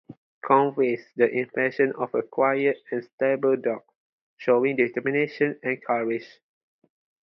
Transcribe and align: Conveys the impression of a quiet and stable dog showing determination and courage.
Conveys 0.43 1.05
the 1.15 1.29
impression 1.31 1.91
of 1.95 2.15
a 2.15 2.23
quiet 2.23 2.81
and 2.89 3.05
stable 3.05 3.55
dog 3.55 3.83
showing 4.35 4.75
determination 4.75 5.59
and 5.61 5.79
courage. 5.85 6.39